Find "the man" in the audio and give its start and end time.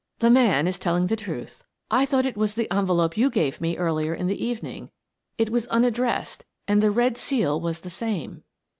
0.17-0.65